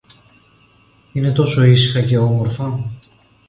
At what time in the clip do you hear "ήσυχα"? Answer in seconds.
1.63-2.01